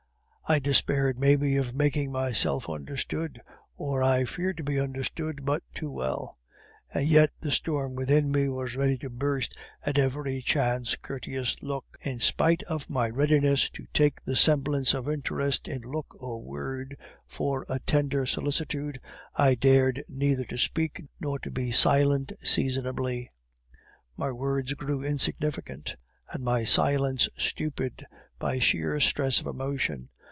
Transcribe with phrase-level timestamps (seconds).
[0.49, 3.39] I despaired, maybe, of making myself understood,
[3.77, 6.37] or I feared to be understood but too well;
[6.93, 11.85] and yet the storm within me was ready to burst at every chance courteous look.
[12.01, 16.97] In spite of my readiness to take the semblance of interest in look or word
[17.25, 18.99] for a tenderer solicitude,
[19.33, 23.29] I dared neither to speak nor to be silent seasonably.
[24.17, 25.95] My words grew insignificant,
[26.29, 28.05] and my silence stupid,
[28.37, 30.09] by sheer stress of emotion.